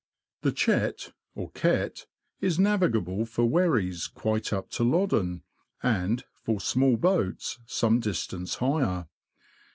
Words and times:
The 0.41 0.51
Chet, 0.51 1.13
or 1.35 1.51
Ket, 1.51 2.07
is 2.39 2.57
navigable 2.57 3.23
for 3.23 3.45
wherries 3.47 4.07
quite 4.11 4.51
up 4.51 4.71
to 4.71 4.83
Loddon, 4.83 5.43
and 5.83 6.23
for 6.33 6.59
small 6.59 6.97
boats 6.97 7.59
some 7.67 7.99
distance 7.99 8.55
higher. 8.55 9.05